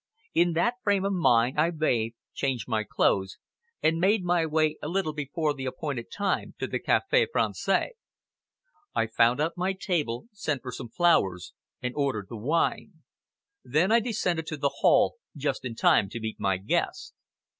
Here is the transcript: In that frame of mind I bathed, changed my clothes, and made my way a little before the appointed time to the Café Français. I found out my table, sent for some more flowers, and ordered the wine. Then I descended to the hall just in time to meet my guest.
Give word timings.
In 0.33 0.53
that 0.53 0.77
frame 0.83 1.05
of 1.05 1.13
mind 1.13 1.59
I 1.59 1.69
bathed, 1.69 2.15
changed 2.33 2.67
my 2.67 2.83
clothes, 2.83 3.37
and 3.83 3.99
made 3.99 4.23
my 4.23 4.47
way 4.47 4.77
a 4.81 4.87
little 4.87 5.13
before 5.13 5.53
the 5.53 5.67
appointed 5.67 6.09
time 6.09 6.55
to 6.57 6.65
the 6.65 6.79
Café 6.79 7.27
Français. 7.35 7.89
I 8.95 9.05
found 9.05 9.39
out 9.39 9.53
my 9.57 9.73
table, 9.73 10.25
sent 10.31 10.63
for 10.63 10.71
some 10.71 10.85
more 10.87 10.95
flowers, 10.97 11.53
and 11.83 11.93
ordered 11.95 12.29
the 12.29 12.35
wine. 12.37 13.03
Then 13.63 13.91
I 13.91 13.99
descended 13.99 14.47
to 14.47 14.57
the 14.57 14.73
hall 14.79 15.17
just 15.37 15.63
in 15.63 15.75
time 15.75 16.09
to 16.09 16.19
meet 16.19 16.39
my 16.39 16.57
guest. 16.57 17.13